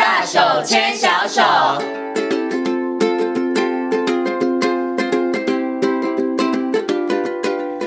[0.00, 2.03] 大手牵小手。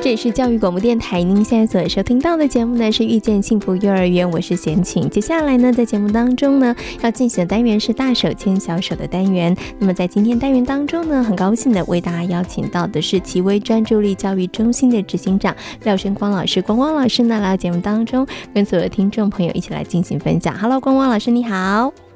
[0.08, 5.10] 这里是教育广播电台，您现在所收听到的节目呢是遇见幸福幼儿园，我是贤琴。
[5.10, 9.54] 接下来呢，在节目当中呢，要进行的单元是大手牵小手的单元。
[9.78, 15.54] 那么在今天单元当中呢，很高兴的为大家邀请到的是奇威专注力教育中心的执行长
[15.84, 16.62] 廖生光老师。
[16.62, 20.58] 光光老师呢，来到节目当中，跟所有的听众朋友一起来进行分享。
[20.58, 21.92] Hello，光光老师，你好。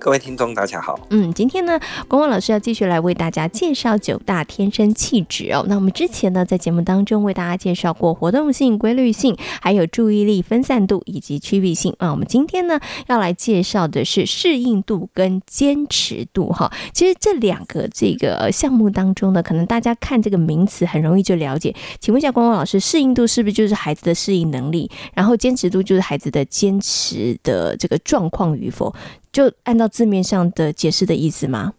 [0.00, 0.98] 各位听众，大家好。
[1.10, 5.62] 嗯，今天呢，光光老师要继续来为大家介绍九大天生气质哦。
[5.68, 11.94] 那我们之前呢，在节目当中为大家介绍过活动性、规律性，还有注意力分散度以及趋避性。
[11.98, 16.72] 那我们今天呢，要来介绍的是适应度跟坚持度哈。
[16.94, 21.74] 其实这两个这个项目当中呢，可能大家看这个名词很容易就了解。
[22.00, 24.90] 请问一下，光光老师，适应度是不是就是孩子的适应能力？
[25.12, 28.94] 然后坚持度就是孩子的坚持的这个状况与否？
[29.32, 31.74] 就按照字面上的解释的意思吗？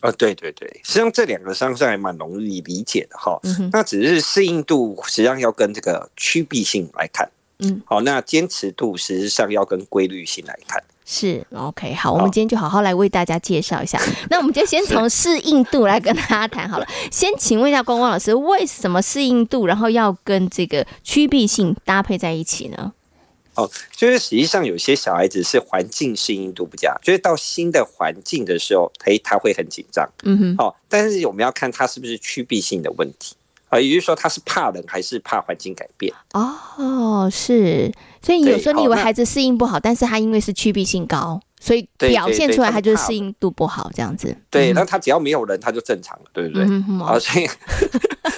[0.00, 3.40] 呃，对对对，实际上这两个上是还蛮容易理解的哈。
[3.42, 7.26] 嗯哼，那只是适应度，实际上要跟这个趋避性来看。
[7.60, 10.82] 嗯，好，那坚持度实际上要跟规律性来看。
[11.06, 13.98] 是 OK，好，我们今天就好好来为大家介绍一下。
[14.28, 16.86] 那我们就先从适应度来跟大家谈好了。
[17.10, 22.92] 先请问一下光光老师，为什么适应度然后要跟这个趋避性搭配在一起呢？
[23.56, 30.08] 哦，就是实际上有些小孩子是环境适应度不佳，就是到新的环境的时候，诶，他会很紧张。
[30.24, 30.54] 嗯哼。
[30.58, 33.36] 哦，但是我们要看他是不是趋避性的问题
[33.68, 36.12] 啊，也就是说他是怕冷还是怕环境改变？
[36.32, 37.92] 哦，是。
[38.22, 41.40] 所以有时候你以为孩子适应不好，但是他因为是趋避性高。
[41.64, 44.36] 所以表现出来，他就是适应度不好这样子。
[44.50, 46.62] 对，那他只要没有人，他就正常了，对不对？
[47.02, 47.48] 啊，所以，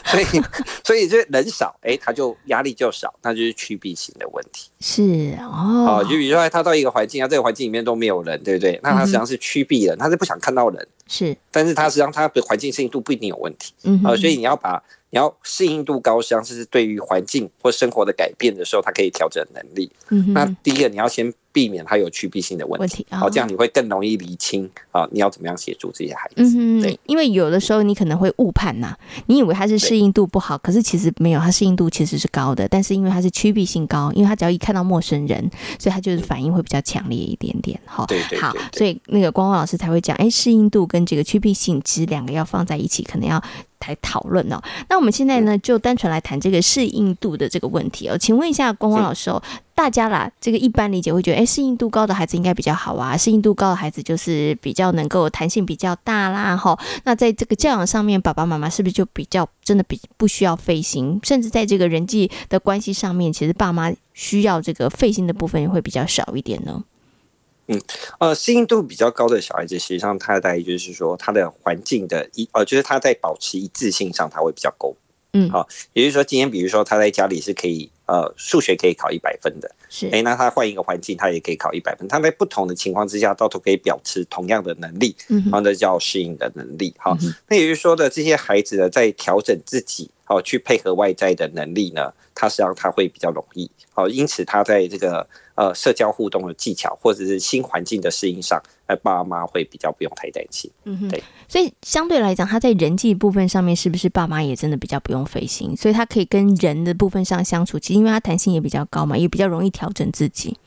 [0.04, 0.42] 所以，
[0.84, 4.70] 所以就人少，哎，他就压力就少，那就是趋避型的问题。
[4.78, 8.78] 是哦，就比如说他到一个环境啊，这个环境里面都没有人，对不对？
[8.80, 10.86] 那他实际上是趋避人，他是不想看到人。
[11.08, 13.72] 是，但是他实际上他的环境适应度不一定有问题。
[13.82, 14.80] 嗯，啊，所以你要把。
[15.10, 19.90] 你要适应度高，实际上是对于环境或生活的改变的时候，它可以调整能力。
[20.10, 26.42] 嗯哼，那第一个你要先避免它有趋避性的问题，好，这样你会更容易理清啊，你要怎么样协助这些孩子。
[26.42, 28.94] 嗯因为有的时候你可能会误判呐，
[29.24, 37.80] 你以为他是适应度不好，可是其实没有，他适应度其实是高的，但是因为他是趋避性高，因为他只要一看到陌生人，所以他就是反应会比较强烈一点点。
[37.86, 43.42] 好，对对，好，所以那个光光老师才会讲，哎，适应度跟这个趋避性其实两个要放在一起，可能要。
[43.86, 48.16] 来讨论哦，那我们现在呢，就单纯来谈这个适应度的这个问题哦。
[48.18, 49.42] 请问一下光光老师哦，
[49.74, 56.78] 大家啦，这个一般理解会觉得，哎，适应度高的孩子应该比较好啊，适应度高的孩子就是比较能够弹性比较大啦，哈。
[57.04, 61.20] 那在这个教养上面，爸爸妈妈是不是就比较真的比不需要费心？
[61.22, 66.82] 甚至在这个人际的关系上面，其实爸妈需要这个费心的部分也会比较少一点呢？
[67.68, 67.80] 嗯，
[68.20, 74.94] 呃，适应度比较高的小孩子，实际上他在就是说他的环境的一呃，就是他在保持一致性上，他会比较高。
[75.32, 82.06] 嗯，好，也就是说，今天比如说他在家里是可以呃数学可以考一百分的，是，哎，那他换一个环境，他也可以考一百分。
[82.08, 86.94] 他在不同的情况之下，到头可以保持同样的能力，嗯，然后那叫适应的能力。
[86.98, 87.18] 好，
[87.48, 93.70] 那也就是说的这些孩子呢，在调整自己，好去配合外在的能力呢，他实际上他会比较容易。
[93.92, 95.26] 好，因此他在这个。
[95.56, 100.70] 呃，社交互动的技巧，或者是新环境的适应上，呃，爸妈会比较不用太担心。
[100.84, 101.22] 嗯哼，对。
[101.48, 105.74] 所以相对来讲，他在人际部分上面，是不是爸妈也真的比较不用费心？
[105.74, 110.58] 所以他可以跟人的部分上相处，其实因为他弹性也比较高嘛，也比较容易调整自己。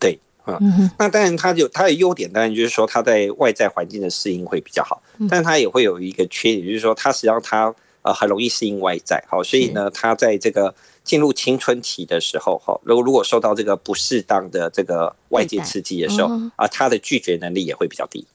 [0.00, 7.72] 对，嗯，嗯哼，那当然他有他的优点，当然就是说他在外在环境的适应会比较好，嗯、但他也会有一个缺点，就是说他实际上他
[8.06, 9.22] 呃很容易适应外在。
[9.28, 10.74] 好，所以呢，他在这个。
[11.06, 18.26] 进入青春期的时候，哈，如果如果受到这个不适当的这个外界刺激的时候，啊，他的拒绝能力也会比较低。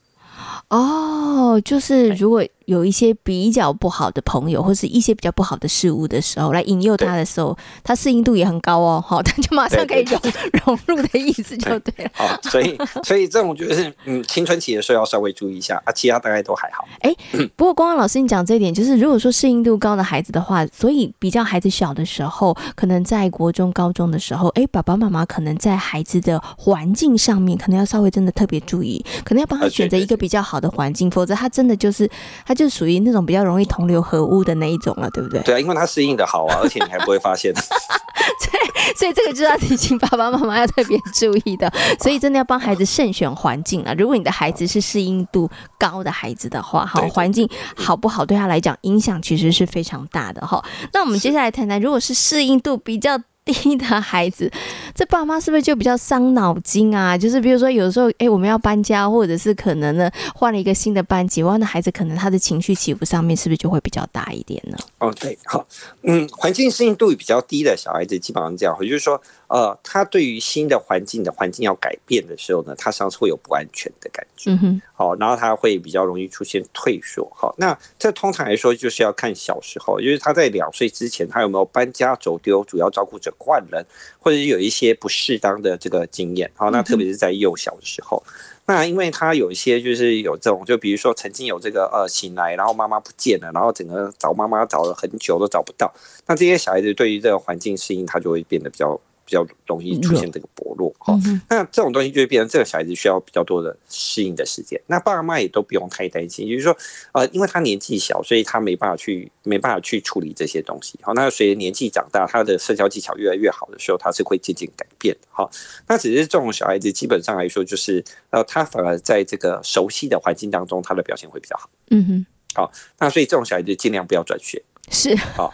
[0.69, 2.41] 哦，就是如果。
[2.71, 9.03] 有一些比较不好的朋友，或是一些比较不好的事物的时候，来引诱他的时候，他适应度也很高哦。
[9.05, 10.19] 好，他就马上可以融
[10.65, 12.11] 融入的意思就对了。
[12.13, 16.87] 好，所以所以这种就是嗯，青春期的时候要稍微注意一下啊，其他大概都还好。
[17.01, 32.09] 哎、欸，不过光光老师你讲这一点，就是如果说适应度高的孩子的话，所以比较孩子小的时候，可能在国中、高中的时候，哎、欸，爸爸妈妈可能在孩子的环境上面，可能要稍微真的特别注意，可能要帮他选择一个比较好的环境，否则他真的就是
[32.45, 35.41] 他就属于那种比较容易同流合污的那一种了，对不对？
[35.41, 37.53] 对啊，因为他适应的好啊， 而且你还不会发现。
[37.53, 41.71] 对，所以这个就要提醒爸爸妈妈要特别注意的。
[41.99, 43.93] 所以真的要帮孩子慎选环境啊！
[43.97, 45.49] 如果你的孩子是适应度
[45.79, 50.63] 高的孩子的话，好，环境好不好对他来讲影响其实是非常大的哈。
[50.93, 53.19] 那我们接下来谈谈，如果是适应度比较
[53.61, 54.51] 低的孩子，
[54.95, 57.17] 这爸妈是不是就比较伤脑筋啊？
[57.17, 64.77] 就是比如说，有时候，哎，我们要搬家，或者是可能呢换了一个新的班级，哇，那孩子可能他的情绪起伏上面是不是就会比较大一点呢？
[64.99, 65.65] 哦，对，好，
[66.03, 69.21] 嗯，环境适应度比较低的小孩子，基本上这样，也就是说，
[69.51, 83.85] 呃，他对于新的环境的环境要改变的时候呢，他上是会有不安全的感觉，嗯哼，好，然后他会比较容易出现退缩，好，那这通常来说就是要看小时候，就是他在两岁之前，他有没有搬家走丢，主要照顾者换人，
[84.19, 88.23] 或者是有一些不适当的这个经验，好，那特别是在幼小的时候。
[88.67, 95.93] 那因为他有一些就是有这种，就比如说曾经有这个呃醒来，然后妈妈不见了，然后整个找妈妈找了很久都找不到。
[96.25, 98.97] 那这些小孩子对于这个环境适应，他就会变得比较。
[99.31, 101.17] 比较容易出现这个薄弱，哈，
[101.49, 104.77] 那这种东西就会变成这个小孩子需要比较多的适应的时间。
[104.87, 106.75] 那爸爸妈妈也都不用太担心，就是说，
[107.13, 110.99] 呃，因为他年纪小，所以他没办法去没办法去处理这些东西。
[111.01, 115.27] 好，那随着年纪长大，他的社交技巧越来越好的时候，他是会渐渐改变的。
[115.31, 115.49] 好，
[115.87, 121.69] 那只是这种小孩子基本上来说，就是呃，他反而在这个熟悉的环境当中，他的表现会比较好。
[121.91, 122.69] 嗯哼，好，
[122.99, 124.61] 那所以这种小孩子尽量不要转学。
[124.91, 125.53] 是，好。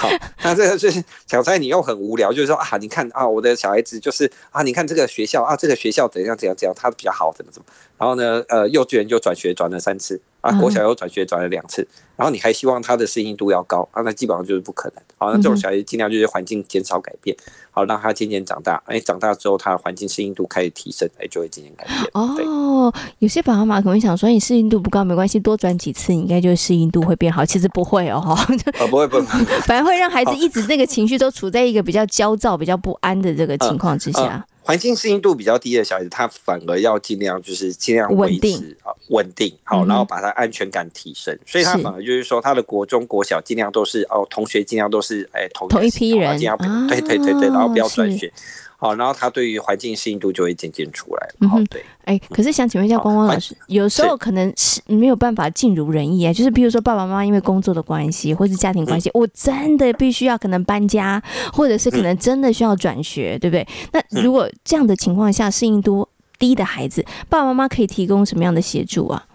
[0.00, 0.08] 好，
[0.42, 7.66] 那这个就是小蔡，你又很无聊，就是说啊，你看啊，我的小孩子就是啊，你看这个学校啊，这个学校怎样怎样怎样，他比较好，怎么怎么，
[7.98, 10.18] 然后呢，呃，幼稚园就转学转了三次。
[10.40, 14.02] 啊，国小又转学转了两次，然后你还希望他的适应度要高啊？
[14.02, 15.02] 那基本上就是不可能。
[15.18, 17.36] 好，那这种小孩尽量就是环境减少改变，
[17.70, 18.82] 好让他渐渐长大。
[18.86, 21.98] 哎，长大之后他的环境适应度开始提升，哎，就会渐渐改变。
[22.14, 27.44] 哦，有些爸爸妈妈可能想说，你适应度不高没关系，多转几次，你应该就适应度会变好。
[27.44, 28.32] 其实不会哦，哈。
[28.32, 34.44] 啊，不会不会， 反而会让孩子一直那个情绪都处在一个比较焦躁、比较不安的这个情况之下。
[34.62, 46.56] 环境适应度比较低的小孩子，他反而要尽量就是尽量维持啊稳定好，然后把他安全感提升，所以他反而就是说他的国中国小尽量都是哦，同学尽量都是哎同同一批人，尽量
[46.88, 48.32] 对对对对，然后不要转学。
[48.80, 51.28] 好，然后他对于环境适应度就会渐渐出来。
[51.40, 51.84] 嗯哼，对。
[52.06, 56.32] 哎，可是想请问一下光光老师，有时候可能是没有办法尽如人意啊。
[56.32, 61.22] 就是比如说爸爸妈妈因为工作的关系，或是家庭关系，我真的必须要可能搬家，
[61.52, 63.68] 或者是可能真的需要转学，对不对？
[63.92, 69.26] 那如果这样的情况下，适应度低的孩子，爸爸妈妈可以提供什么样的协助啊？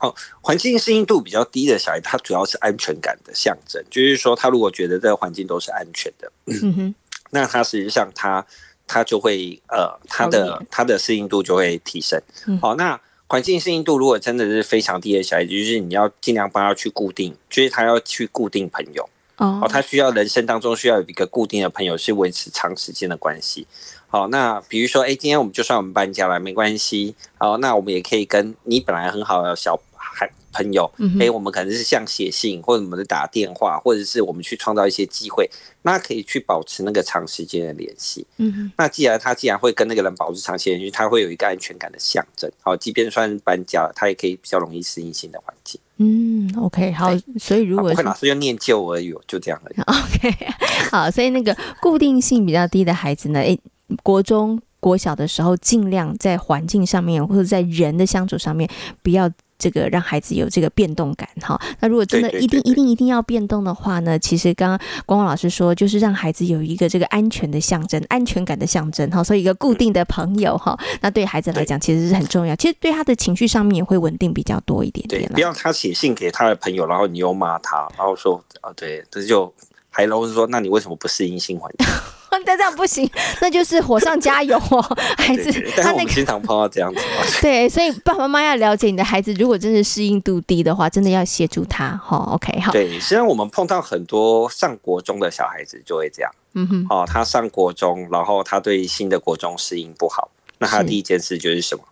[0.00, 6.94] 哦，环境适应度比较低的小孩，他主要是安全感的象征，就是说他如果觉得这个环境都是安全的，嗯哼。
[7.36, 8.44] 那他实际上他
[8.86, 12.20] 他就会呃他的他的适应度就会提升。
[12.60, 19.08] 好，那环境适应度如果真的是非常低的小孩子，就是你要尽量帮他去固定，就是他要去固定朋友。
[19.36, 23.66] 哦，他需要人生当中需要有一个固定的朋友，是维持长时间的关系。
[24.08, 27.14] 好，那比如说，哎，今天我们就算我们搬家了，没关系。
[27.36, 29.78] 好，那我们也可以跟你本来很好的小
[30.16, 30.30] 孩。
[30.56, 30.90] 朋友，
[31.20, 35.46] 哎，我们可能是像写信，或者我们是打电话，或者是我们去创造一些机会，
[35.82, 38.26] 那可以去保持那个长时间的联系。
[38.38, 42.50] 嗯哼，那既然他既然会跟那个人保持长期联系，他会有一个安全感的象征。
[42.62, 45.78] 好，即便算搬家了，他也可以比较容易适应新的环境。
[45.98, 49.80] 嗯，OK，好，所以如果会老师就念旧而已，就这样而已。
[49.84, 50.46] OK，
[50.90, 53.58] 好，所以那个固定性比较低的孩子呢，哎，
[54.02, 58.66] 国中、国小的时候，尽量在环境上面或者在人的相处上面
[59.02, 59.30] 不要。
[59.58, 72.54] 这个让孩子有这个变动感哈，那如果真的一定一定一定要变动的话呢，其实刚刚光光老师说，就是让孩子有一个这个安全的象征、安全感的象征哈，所以一个固定的朋友哈，那对孩子来讲其实是很重要。
[72.56, 75.22] 其实对他的情绪上面也会稳定比较多一点点。
[75.22, 79.52] 对，不要他写信给他的朋友，然后你又骂他，然后说啊，对，这就
[79.90, 81.86] 还老是说，那你为什么不适应新环境？
[82.44, 83.08] 但这样不行，
[83.40, 84.82] 那就是火上加油哦，
[85.16, 85.50] 孩子。
[85.76, 87.00] 他那个经常碰到这样子。
[87.40, 91.96] 对，所以爸爸妈妈要了解你的孩子，如果真的适应度低的话，真的要协助他。
[91.96, 92.72] 哈，OK，好。
[92.72, 96.30] 对，实际上我们碰到很多上国中的小孩子就会这样。
[96.54, 96.86] 嗯哼。
[96.90, 101.82] 哦，他上国中，然后他对新的国中适应不好，那他第一件事就是什么？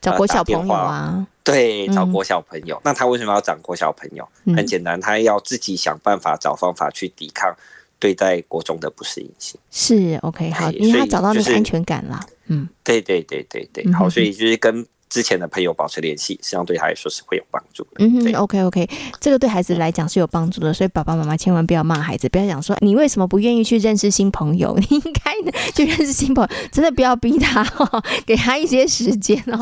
[0.00, 1.26] 找国小朋友啊。
[1.42, 2.80] 对，找国小朋友。
[2.84, 4.26] 那他为什么要找国小朋友？
[4.56, 7.54] 很简单，他要自己想办法找方法去抵抗。
[8.04, 12.20] 对待国中的不适应性是 OK 好，因为他找到那个安全感了。
[12.48, 17.90] 嗯，对对对对对，好，所以就是跟之前的朋友保持联系，实际上对他来说是会有帮助的。
[18.00, 18.86] 嗯哼，OK OK，
[19.18, 25.32] 这个对孩子来讲是有帮助的，所以爸爸妈妈千万不要骂孩子，不要讲说你为什么不愿意去认识新朋友， 你应该
[25.72, 27.66] 去认识新朋友，真的不要逼他，
[28.26, 29.58] 给他一些时间哦。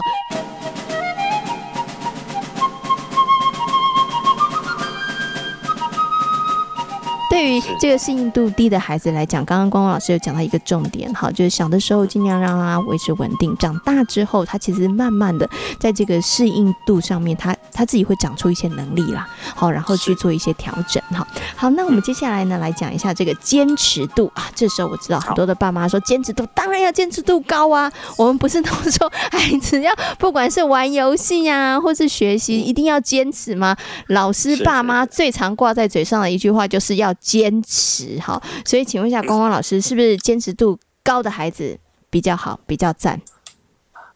[7.33, 15.49] 对于这个适应度低的孩子来讲，刚刚光光老师有讲到一个重点，哈，就是小的时候尽量让他维持稳定，长大之后，他其实慢慢的
[15.81, 19.27] 在这个适应度上面，他他自己会长出一些能力啦。
[19.57, 21.03] 好，然后去做一些调整。
[21.05, 24.51] 哈，好，那我们接下来呢，来讲一下这个坚持度啊。
[24.55, 27.91] 这时候我知道很多的爸妈说，坚持度当然要坚持度高啊。
[28.19, 33.75] 我们不是都说孩子要不管是玩游戏呀，或是学习，一定要坚持吗？
[34.09, 38.19] 老师、爸妈最常挂在嘴上的一句话就是要坚持。
[38.19, 41.79] 哈，所以请问一下光光老师，是不是坚持度高的孩子
[42.11, 43.23] 比较好，比较赞？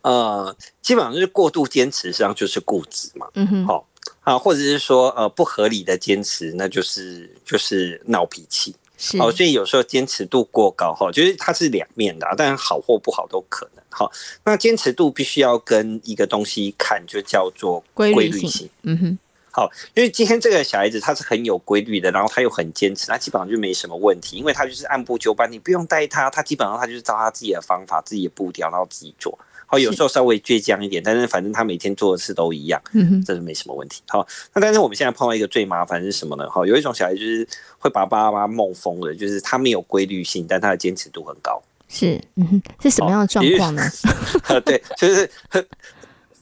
[0.02, 3.26] 呃，基本上就是过度坚持，实际上就是固执嘛。
[3.34, 3.88] 嗯哼，好
[4.20, 8.76] 啊，或者是说呃不合理的坚持，那就是就是闹脾气。
[8.98, 13.84] 是，好，所以有时候坚持度过高哈，就是它是两面的，啊，但好或不好都可能。
[13.90, 14.10] 哈，
[14.44, 18.30] 那坚持度必须要跟一个东西看，就叫做规律性。
[18.30, 18.70] 规律性。
[18.82, 19.18] 嗯哼。
[19.56, 29.38] 好，因为今天这个小孩子他是很有规律的，然后他又很坚持，他基本上就没什么问题，因为他就是按部就班，你不用带他，他基本上他就是照他自己的方法、自己的步调，然后自己做。
[29.64, 34.02] 好，有时候稍微倔强一点，但是反正他每天做的事都一样，嗯，这是没什么问题。
[34.08, 36.46] 好，那但是我们现在碰到一个最麻烦是什么呢？
[36.50, 37.48] 好，有一种小孩就是
[37.78, 41.62] 会把爸爸妈妈梦疯了，就是他没有规律性，但他的坚持度很高。
[41.88, 43.82] 是，嗯哼，是什么样的状况呢？
[44.66, 45.30] 对，就是。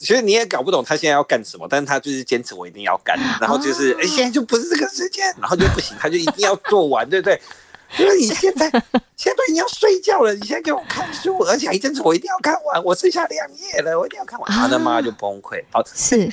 [0.04, 7.40] 其实你也搞不懂他现在要干什么，但是他就是坚持我一定要干，然后就是哎、欸，现在就不是这个时间， 然后就不行，他就一定要做完，对不对？
[7.98, 8.68] 因为你现在
[9.16, 15.64] 现在都已经要睡觉了，你现在给我看书，而且还坚持我一定要看完，我剩下两页了，我一定要看完，他的妈就崩溃。
[15.72, 16.28] 好，是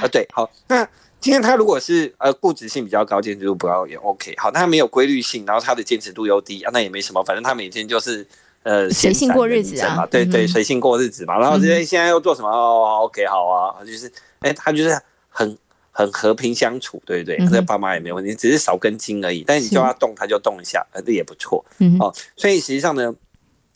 [0.00, 0.82] 啊，对，好，那
[1.20, 4.34] 今天他如果是呃固执性比较高，坚持度不高也 OK。
[4.38, 8.26] 好，那他没有规律性，然后他的坚持度又低，啊，那也没什么，反正他每天就是。
[8.62, 11.38] 呃，随性过日子啊，对对，随性过日子嘛。
[11.38, 12.48] 然后现在现在又做什么？
[12.50, 14.06] 哦，OK，好啊，就是，
[14.40, 15.00] 哎、欸，他就是
[15.30, 15.56] 很
[15.90, 17.38] 很和平相处，对不对？
[17.48, 19.42] 这爸妈也没问题，只是少根筋而已。
[19.46, 21.64] 但是你叫他动，他就动一下，呃，这也不错。
[21.98, 23.14] 哦，所以实际上呢，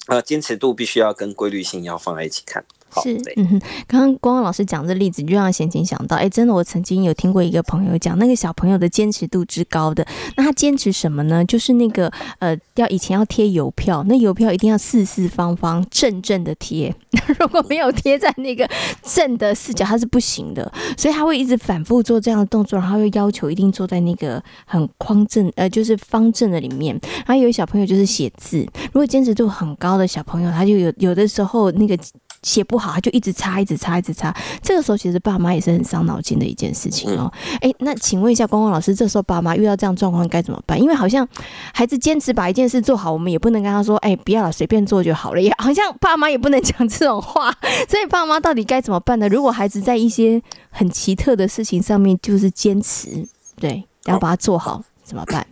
[0.09, 2.63] 呃，坚持度必须要跟规律性要放在一起看。
[3.03, 11.45] 是，嗯哼，刚刚光光老师讲这例子，就让贤琴想到，哎、欸，真的，我曾经有听过一个朋友讲，那个小朋友的坚持度之高的，那他坚持什么呢？
[11.45, 16.95] 就是那个，呃，要以前要贴邮票，那邮票一定要四四方方正正的贴，
[17.39, 18.69] 如果没有贴在那个
[19.03, 26.99] 正的四角，他是不行的，所以他会一直反复做这样的动作，然后又要求一定坐在那个很框正，呃，就是方正的里面。
[27.27, 31.97] 然后有一小朋友就是写字，如果坚持度很高的小朋友，他就有有的时候那个。
[32.45, 34.33] 写不好，他就一直擦，一直擦，一直擦。
[34.63, 37.33] 这个时候，其实爸妈也是很伤脑筋的一件事情哦。
[37.55, 40.81] 哎、欸，那请问一下，光光老师，这时候爸妈遇到这样状况该怎么办？
[40.81, 41.27] 因为好像
[41.73, 47.51] 孩子坚持把一件事做好，我们也不能跟他说：“哎、欸，不要了，随便做就好了。”也好像爸妈也不能讲这种话。
[47.89, 49.29] 所以，爸妈到底该怎么办呢？
[49.29, 55.47] 如果孩子在一些很奇特的事情上面就是坚持，对，然后把它做好，怎么办？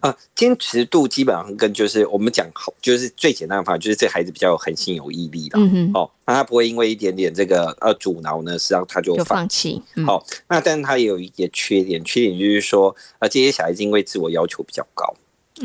[0.00, 5.58] 啊，坚持度基本上跟就是我们讲好，就是最简单的方法，就是这孩子比较有恒心、有毅力的。
[5.58, 9.76] 嗯哦，那他不会因为一点点这个呃阻挠呢，实际上他就放弃。
[9.78, 15.14] 好、嗯哦，那但是他也有一些缺点，缺点就是说，呃，这些小孩子因为自我要求比较高，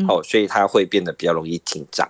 [0.08, 2.10] 哦，所以他会变得比较容易紧张。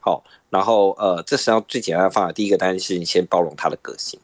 [0.00, 4.18] 好、哦，然后呃，这实际上最简单的方法，第一个当然是你先包容他的个性。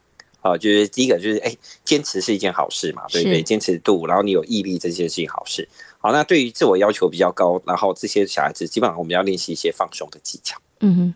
[0.45, 3.43] 好、哦，就是第一个就是哎，坚持是一件好事嘛，对不对？
[3.43, 5.67] 坚持度，然后你有毅力，这些是一件好事。
[5.97, 10.61] 好，那对于自我要求比较高，然后这些小孩子，基本上我们要练习一些放松的技巧。
[10.81, 11.15] 嗯哼，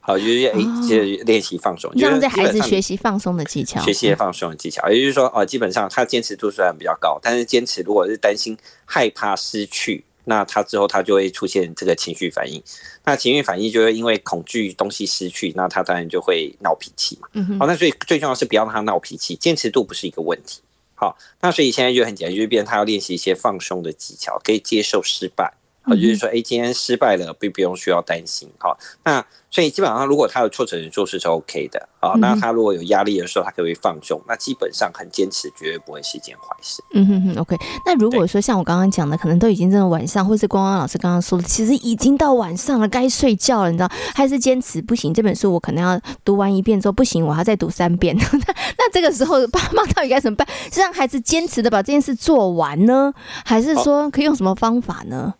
[0.00, 0.58] 好，就是哎，
[0.88, 4.88] 就是练习放松， 让这孩子学习放松的技巧，学习放松的技巧。
[4.88, 8.56] 也就是说，哦，基本上他坚持度虽然比较高，但是坚持如果是担心
[8.86, 12.62] 害怕失去，那他之后他就会出现这个情绪反应。
[13.04, 17.28] 那情绪反应就会因为恐惧东西失去，那他当然就会闹脾气嘛。
[17.58, 20.60] 好，那所以最重要是不要让他闹脾气，坚持度不是一个问题。
[20.94, 25.54] 好，那所以现在就很简单，就是变成他要练习一些放松的技巧，可以接受失败。
[25.90, 28.48] 好，就是说，哎，今天失败了，并不用需要担心。
[28.58, 29.24] 好，那。
[29.52, 32.14] 所以基本上，如果他有挫折，做事是 OK 的啊。
[32.18, 34.22] 那他如果有压力的时候，他可以放松。
[34.28, 36.80] 那基本上很坚持，绝对不会是一件坏事。
[36.94, 37.56] 嗯哼哼，OK。
[37.84, 45.12] 那如果说像我刚刚讲的，可能都已经真的晚上，或是光光老师刚刚说的，其实已经到晚上了，该睡觉了，你知道，还是坚持不行。
[45.12, 48.16] 这本书我可能要读完一遍之后不行，我还要再读三遍。
[48.46, 50.46] 那那这个时候，爸妈到底该怎么办？
[50.72, 53.12] 是让孩子坚持的把这件事做完呢，
[53.44, 55.34] 还是说可以用什么方法呢？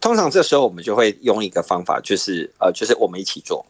[0.00, 3.64] 通常这时候我们就会用一个方法，就是呃，就是我们一起做。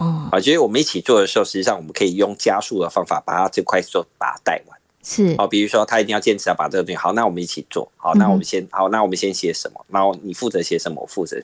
[0.00, 4.78] 哦，啊，就是我们一起做的时候，实际上我们可以用加速的方法把它这块做把它带完。
[5.02, 9.84] 是，哦，比如说他一定要坚持要把这个东西好，那我们一起做好，那我们先好，那我们先写什么？
[9.88, 11.00] 然后你负责写什么？
[11.02, 11.40] 我负责。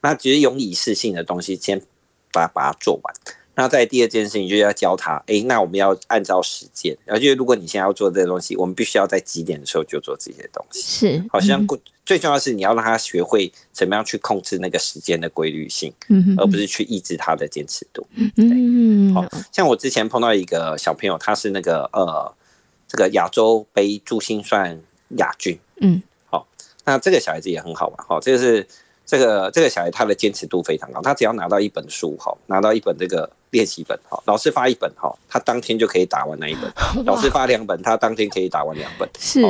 [0.00, 1.80] 那其实用仪式性的东西先
[2.32, 3.14] 把它把它做完。
[3.58, 10.80] 那在第二件事情就要教他，哎、欸，那我们要按照时间，而且如果你现在要做这个东西，我们必须要在几点的时候就做这些东西。
[10.80, 11.66] 是，好像
[12.06, 18.06] 最重要的是你要让他学会怎么样去控制那个时间的规律性，嗯，而不是去抑制他的坚持度。
[18.36, 22.32] 嗯，好像我之前碰到一个小朋友，他是那个呃，
[22.86, 24.80] 这个亚洲杯珠心算
[25.16, 25.58] 亚军。
[25.80, 26.46] 嗯，好，
[26.84, 28.64] 那这个小孩子也很好玩哈，这个是
[29.08, 36.70] 这个这个小孩他的坚持度非常高，他只要拿到一本书哈，拿到一本这个练习本哈，老师发一本哈，他当天就可以打完那一本；
[37.06, 39.08] 老师发两本，他当天可以打完两本。
[39.18, 39.40] 是，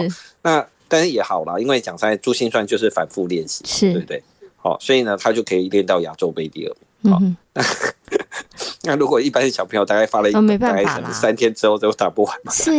[0.43, 4.23] 那但是也好啦，因为讲实在，珠心算就是反复练习，是对不对？
[4.59, 7.13] 好，所以呢，他就可以练到亚洲杯第二名。
[7.13, 7.21] 好，
[7.53, 7.63] 那
[8.85, 12.53] 那如果一般的小朋友大概发了一本，大概可能三天之后都打不完嘛。
[12.53, 12.71] 是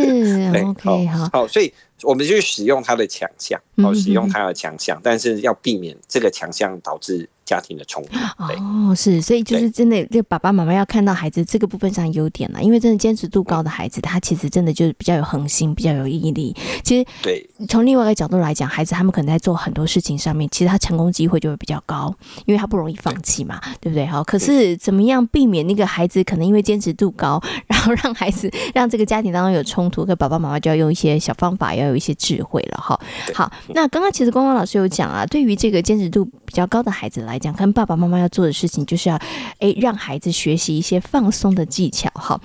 [0.64, 1.70] ，OK，好，好，所以。
[2.02, 8.16] 我们就使用他的强项，哦，使用他的强项，但是要避免这个强项导致家庭的冲突。
[8.38, 16.56] 哦，是，所以就是真的，就爸爸妈妈要看到孩子这个部分上优点了，因为真的坚持度高的孩子，他其实真的就是比较有恒心，比较有毅力。
[16.82, 22.14] 其实，对，从另外一个角度来讲，孩子他们可能在做很多事情上面，其实他成功机会就会比较高，
[22.46, 24.06] 因为他不容易放弃嘛，对不对？
[24.06, 31.90] 好，可是怎么样避免那个孩子可能因为坚持度高，然后让孩子让这个家庭当中有冲突，跟爸爸妈妈就要用一些小方法要。
[31.90, 32.96] 有一些智慧了哈，
[33.34, 39.16] 好，那刚刚其实光光老师有讲啊，对于这个坚持度比较高的孩子来讲，跟爸爸妈妈要做的事情就是要
[39.58, 42.40] 哎让孩子学习一些放松的技巧哈。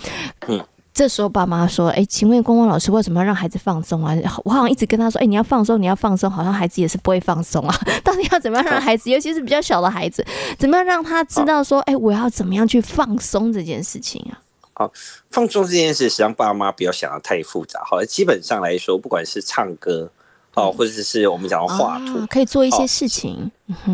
[0.48, 4.16] 嗯，这时候爸妈说，哎，请问光光老师为什么要让孩子放松啊？
[4.44, 7.78] 我好像一直跟他说，哎，你要放松，你要放松，好像孩子也是不会放松啊。
[8.04, 10.26] 到底要怎么样让孩子，尤其是比较小的孩子，
[10.58, 14.40] 怎么样让他知道说，哎，我要怎么样去放松这件事情啊？
[14.78, 14.92] 好，
[15.30, 17.82] 放松这件事，实际上爸妈不要想的太复杂。
[17.86, 20.10] 好，基本上来说，不管是唱歌，
[20.56, 23.52] 哦，或者是我们讲的画图，可以做一些事情。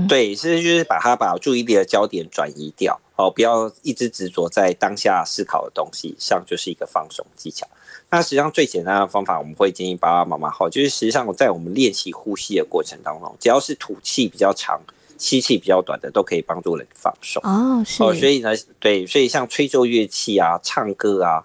[0.07, 7.67] 对，其实就是把它把注意力的焦点转移掉，哦，不要一直执着在当下思考的东西上，就是一个放松技巧。
[8.09, 14.79] 那实际上最简单的方法，我们会建议爸爸妈妈，好，就是实际上在我们练习呼吸的过程当中，只要是吐气比较长。
[15.17, 18.49] 吸气比较短的都可以帮助人放松哦，是哦，所以呢，
[18.79, 21.43] 对，所以像吹奏乐器啊、唱歌啊，哦，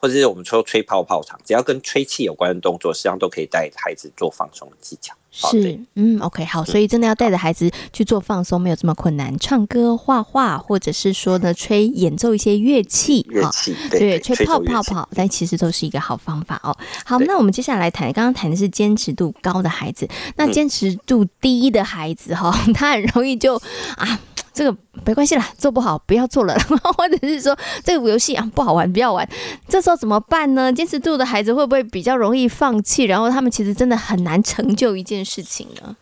[0.00, 5.14] 或者是我们说吹泡泡糖，只要跟吹气有关的动作，实际上都可以带孩子做放松的技巧。
[5.32, 9.38] 是，嗯，OK，好，所以真的要带着孩子去做放松，没有这么困难。
[9.38, 16.76] 唱歌、画画，或者是说呢，吹演奏一些乐器，乐器，对，吹泡泡泡，但其实都是一个好方法哦。
[17.04, 23.54] 好，那我们接下来谈，刚刚谈的是坚持度高的孩子，那坚持度低的孩子哈， 他很容易就
[23.96, 24.18] 啊。
[24.60, 26.54] 这个没关系啦，做不好不要做了，
[26.94, 29.26] 或者是说这个游戏啊不好玩，不要玩。
[29.66, 30.70] 这时候怎么办呢？
[30.70, 33.04] 坚持度的孩子会不会比较容易放弃？
[33.04, 35.96] 然后他们其实真的很难成就一件事情呢？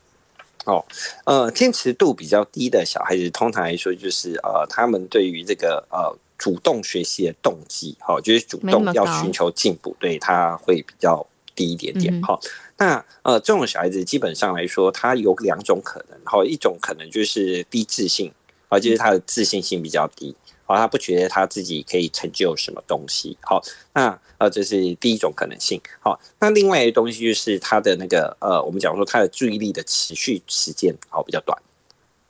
[0.65, 0.85] 哦，
[1.23, 12.21] 呃，坚持度比较低的小孩子，通常来说就是呃，他们对于这个呃主动学习的动机，好、哦，就是主动要寻求进步，对他会比较低一点点。
[12.23, 12.37] 哈、
[12.77, 18.33] 那呃这种小孩子基本上来说，他有两种可能，好、哦，一种可能就是低自信。
[18.69, 23.37] 啊，就是他的自信心比较低，好，他不觉得他自己可以成就什么东西。
[23.41, 23.63] 好，
[23.95, 25.81] 那呃，这是第一种可能性。
[26.01, 31.59] 好，那另外一个东西就是他的那个呃，我们讲说他的注意力的持续时间好比较短，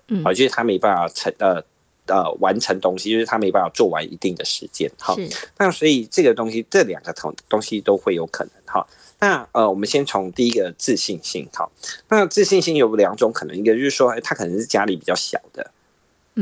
[0.06, 1.62] 嗯，好，就是他没办法成呃
[2.06, 4.90] 呃完成东西，就是他没办法做完一定的时间。
[4.98, 5.16] 好，
[5.58, 8.52] 那所以这个东西这两个同东西都会有可能。
[8.64, 11.46] 好，那呃，我们先从第一个自信心。
[11.52, 11.70] 好，
[12.08, 15.70] 那自信心有两种可能，一个就是说，哎，他可能是家里比较小的。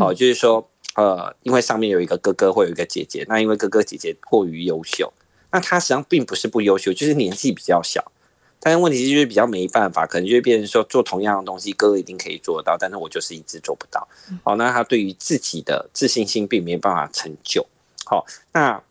[0.01, 5.13] 哦，就是说，呃，因为上面有一个哥哥或有一个姐姐，那因为哥哥姐姐过于优秀，
[5.51, 8.13] 那他实际上并不是不优秀，就是年纪比较小。
[8.61, 14.09] 但是问题是就是比较没办法，可能就会变成说做同样的东西，哥哥一定可以做得到，但是我就是一直做不到。
[14.43, 17.67] 好，那他对于自己的自信心并没办法成就。
[18.05, 18.83] 好，那。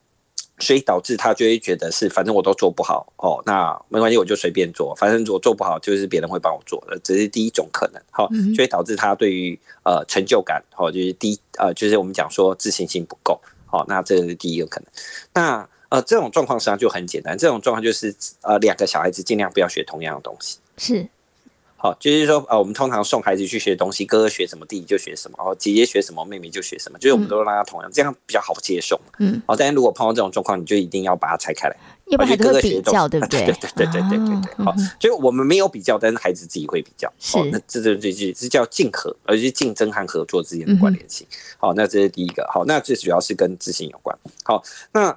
[0.60, 8.02] 所以导致他就会觉得是，反正我都做不好哦，那没关系，我就随便做，反正我做不好就是别人会帮我做的，这是第一种可能。
[8.10, 13.40] 好，所以导致他对于呃成就感，哦，就是低呃，就是我们讲说自信心不够。
[13.66, 14.88] 好，那这是第一个可能。
[15.34, 20.60] 那呃这种状况实际上就很简单，这种状况就是呃两个小孩子尽量不要学同样的东西。
[20.78, 21.08] 是。
[21.78, 29.00] 好，就是说，呃，我们通常送孩子去学东西，哥哥学什么，弟弟就学什么，哦，姐姐学什么，妹妹就学什么，就是我们都让他同样，这样比较好接受。
[29.20, 33.46] 嗯，好，但是如果碰到这种状况，你就一定要把它拆开来，要不然哥哥比较，对不对？
[33.46, 34.66] 对对对对对对对。
[34.66, 37.12] 好，就我们没有比较，但是孩子自己会比较。
[37.20, 41.28] 是，那这这这这是叫竞合，而是竞争和合作之间的关联性。
[41.60, 42.50] 好，那这是第一个。
[42.52, 44.18] 好，那最主要是跟自信有关。
[44.44, 45.16] 好，那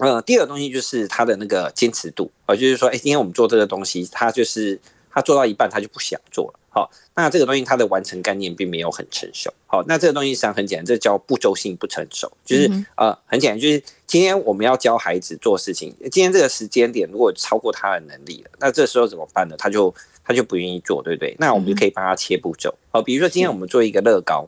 [0.00, 4.78] 呃，第二个东西就是他的那个坚持度，呃，就是说，哎，今天我们做这个东西，他就是。
[5.16, 6.60] 他做到一半，他就不想做了。
[6.68, 9.50] 好，那这个东西它的完成概念并没有很成熟。
[9.66, 12.30] 好，那这个东西实际上很简单，这叫步骤性不成熟。
[12.44, 19.56] 就是呃，很简单，就是今天我们要教孩子做事情，今天这个时间点如果超过他的能力了，那这时候怎么办呢？
[19.56, 21.34] 他就他就不愿意做，对不对？
[21.38, 22.74] 那我们就可以帮他切步骤。
[22.90, 24.46] 好，比如说今天我们做一个乐高，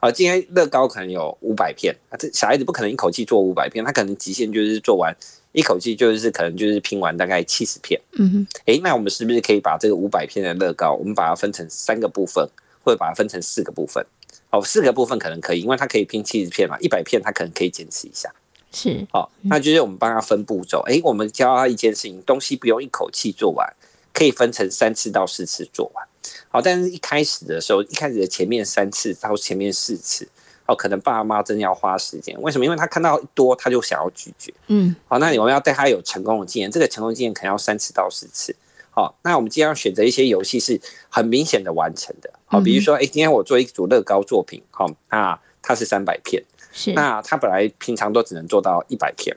[0.00, 5.14] 好，今天乐高可能有五百片，啊，这小孩子不可能一口气做五百片，他可能极限就是做完
[5.52, 8.00] 一口气就是可能就是拼完大概七十片。
[8.12, 12.46] 嗯哼，诶，那我们是不是可以把这个五百片的乐高，我们把它分成三个部分，
[12.84, 14.04] 或者把它分成四个部分？
[14.50, 18.32] 哦，四个部分可能可以，因为它可以拼七十片嘛，一百片它可能可以坚持一下。
[18.70, 20.82] 是，好，那就是我们帮他分步骤。
[20.86, 23.66] 诶，我们教他一件事情，东西不用一口气做完，
[24.12, 26.06] 可以分成三次到四次做完。
[26.50, 30.28] 好，但是一开始的时候，一开始的前面三次到前面四次，
[30.68, 32.38] 哦，可能爸妈真的要花时间。
[32.42, 32.64] 为什么？
[32.64, 34.52] 因为他看到多，他就想要拒绝。
[34.66, 38.54] 嗯，好，那你我们要带他有成功的经验，这个成功经验可能要三次到四次。
[38.90, 40.78] 好，那我们今天要选择一些游戏是
[41.08, 42.30] 很明显的完成的。
[42.44, 49.34] 好，比如说，哎，今天我做一组乐高作品，好，那它是三百片，是，那他本来平常都只能做到一百片，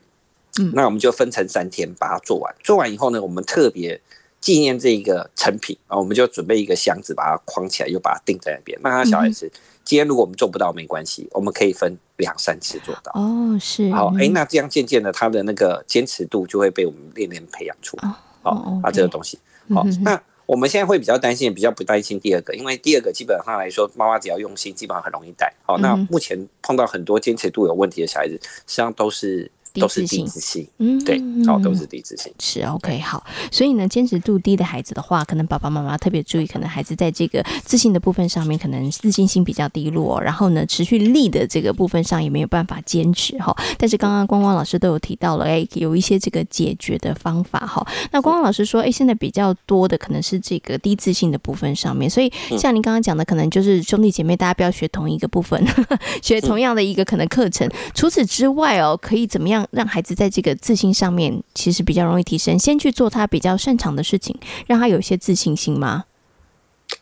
[0.59, 2.53] 嗯，那我们就分成三天把它做完。
[2.61, 4.01] 做完以后呢，我们特别。
[4.41, 8.75] 纪念这一个成品啊，我们就准备一个箱子，把它框起来，又把它钉在那边。
[8.81, 9.51] 那他小孩子，
[9.83, 13.11] 今天如果我们做不到没关系，我们可以分两三次做到。
[13.15, 13.91] 哦，是。
[13.91, 18.09] 好，哎，那这样渐渐的，他的那个坚持度就会被我们练练培养出来。
[18.41, 19.37] 好，啊，这个东西。
[19.69, 25.53] 好，那我们现在会比较担心，比较不担心第二个，因为第二个基本上来说，妈妈只要用心，基本上很容易带。
[25.65, 29.51] 好，那目前碰到很多坚持度有问题的小孩子，实际上都是。
[29.75, 43.55] 都是低自信，嗯，对，好，都是低自信，是 OK，好，所以呢，坚持度低的孩子的话，可能爸爸妈妈特别注意，可能孩子在这个自信的部分上面，可能自信心比较低落，然后呢，持续力的这个部分上也没有办法坚持哈。
[43.77, 47.85] 但是刚刚光光老师都有提到了，哎，有一些这个解决的方法哈。
[48.11, 55.63] 那光光老师说，哎，现在比较多的可能是这个低自信的部分上面，所以像您刚刚讲的，可能就是兄弟姐妹大家不要学同一个部分，
[56.21, 57.69] 学同样的一个可能课程。
[57.93, 59.60] 除此之外哦，可以怎么样？
[59.71, 62.57] 让孩子在这个自信上面，其实比较容易提升。
[62.57, 66.05] 先去做他比较擅长的事情，让他有一些自信心吗？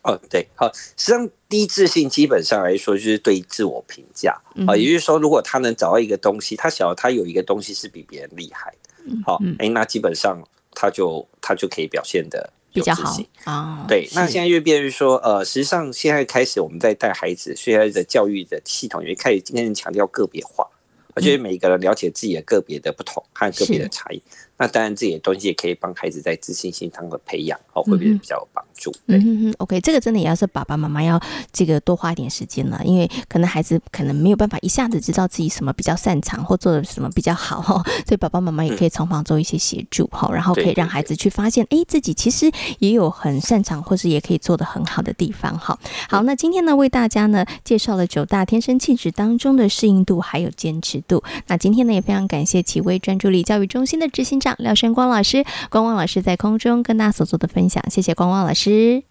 [0.02, 4.32] 哦，对，好，实际上低自信基本上来说就是对自我评价
[4.66, 10.40] 啊，嗯、也就是说，如果他能找到一个东西，他晓得他有一个东西是比别人厉害的，好、嗯，哎、嗯，那基本上
[10.72, 13.84] 他就他就可以表现的比较好啊。
[13.88, 20.66] 对，那现在越变越说，呃，实际上现在开始我们在带孩子，现在的教育的系统也开始今天强调个别化。
[21.14, 24.22] 我觉得每一个人了解自己的个别的不同和个别的差异。
[24.56, 28.92] 那当然，这些东西也可以帮孩子在自信心上的培养，哦，会不会比较有帮助？
[29.06, 31.20] 嗯哼哼，OK，这个真的也要是爸爸妈妈要
[31.52, 45.78] 这个多花一点时间了，因为可能孩子可能没有办法一下子知道自己什么比较擅长或做的什么比较好哈，所以爸爸妈妈也可以从旁做一些协助哈，然后可以让孩子去发现，哎，自己其实也有很擅长或是也可以做的很好的地方哈。
[46.08, 51.22] 好，那今天呢，为大家呢介绍了九大天生气质当中的适应度还有坚持度。
[51.46, 54.54] 那今天呢，也非常感谢启威专注力教育中心的执行长。
[54.58, 59.02] 廖笙光老师，光光老师在空中跟大家所做的分享，谢谢光光老师。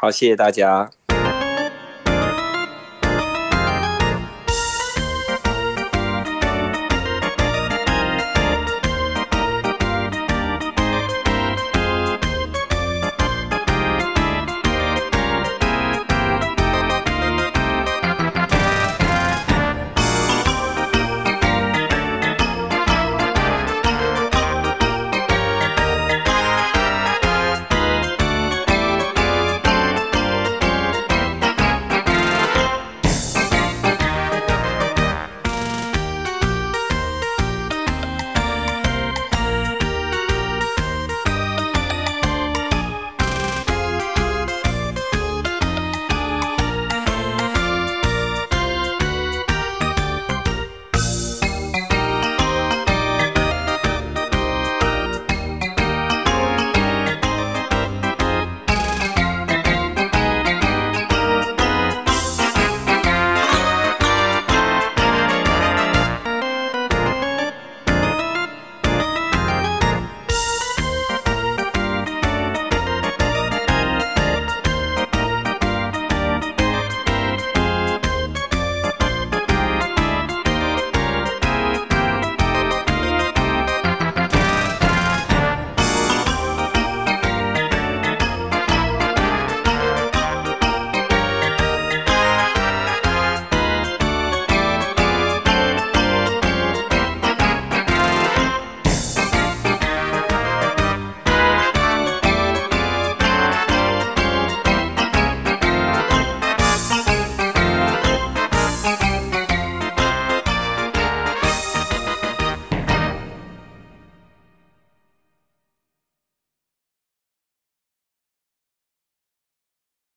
[0.00, 0.90] 好，谢谢大家。